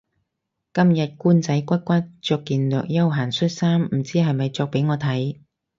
[0.73, 1.93] 今日官仔骨骨
[2.23, 5.39] 着件略休閒恤衫唔知係咪着畀我睇